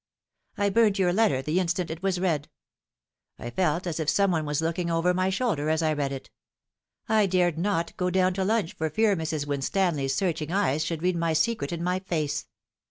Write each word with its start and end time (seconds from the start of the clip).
I 0.57 0.69
burnt 0.71 0.97
your 0.97 1.13
letter 1.13 1.43
the 1.43 1.59
instant 1.59 1.91
it 1.91 2.01
was 2.01 2.19
read. 2.19 2.49
I 3.37 3.51
felt 3.51 3.85
as 3.85 3.99
if 3.99 4.09
some 4.09 4.31
one 4.31 4.47
was 4.47 4.59
looking 4.59 4.89
over 4.89 5.13
my 5.13 5.29
shoulder 5.29 5.69
as 5.69 5.83
I 5.83 5.93
read 5.93 6.11
it. 6.11 6.31
I 7.07 7.27
dared 7.27 7.59
not 7.59 7.95
go 7.97 8.09
down 8.09 8.33
to 8.33 8.43
lunch 8.43 8.73
for 8.73 8.89
fear 8.89 9.15
Mrs. 9.15 9.45
"Winstanley's 9.45 10.15
search 10.15 10.41
ing 10.41 10.51
eyes 10.51 10.83
should 10.83 11.03
read 11.03 11.17
my 11.17 11.33
secret 11.33 11.71
in 11.71 11.83
my 11.83 11.99
face. 11.99 12.47